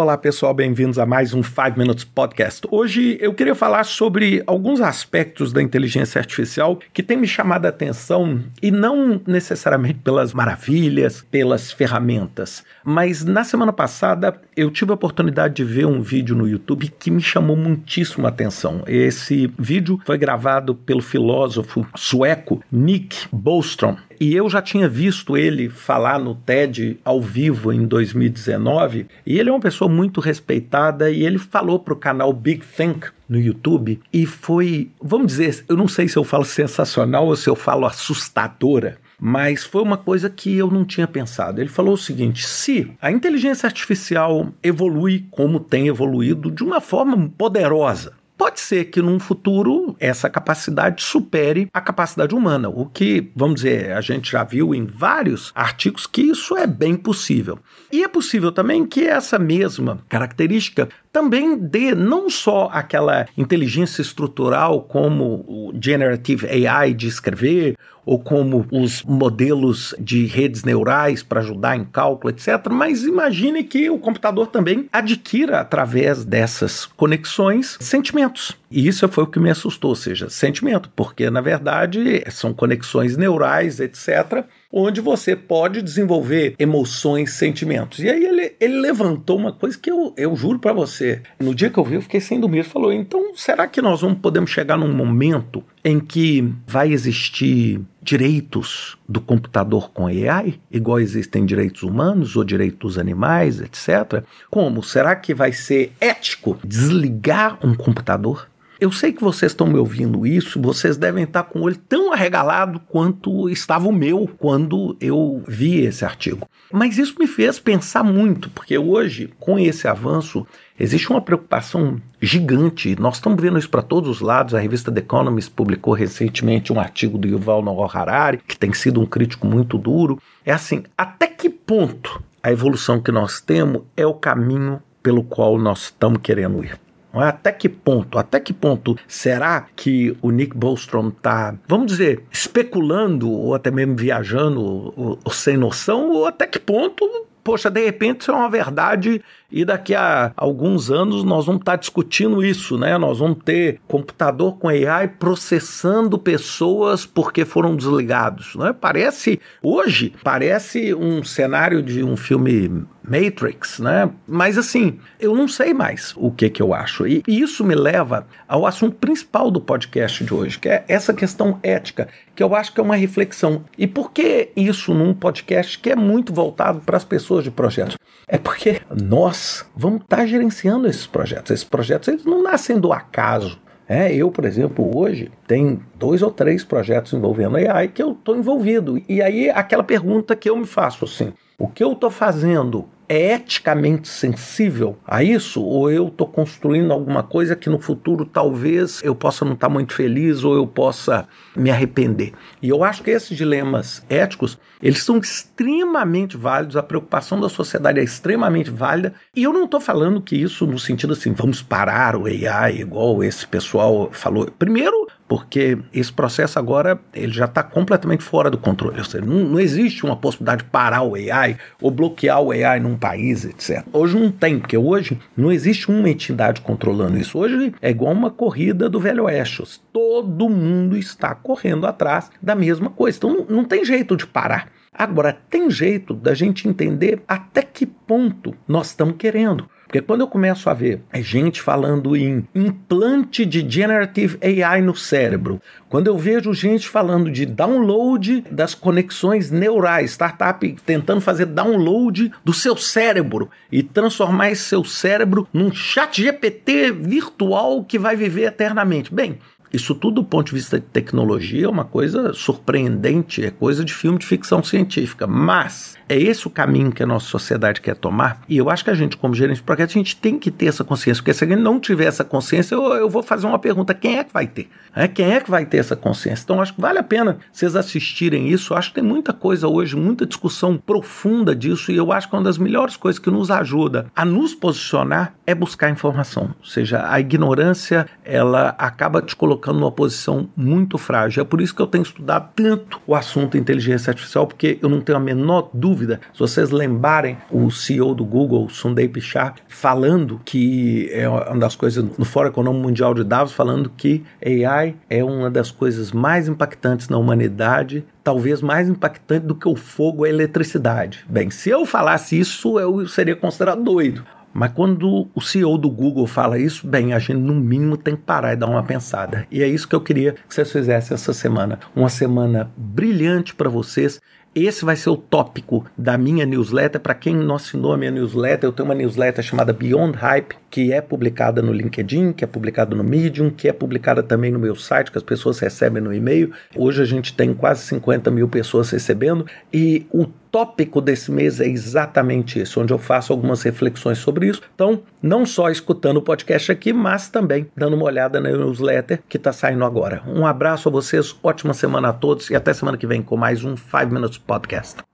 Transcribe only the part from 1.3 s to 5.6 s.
um 5 Minutes Podcast. Hoje eu queria falar sobre alguns aspectos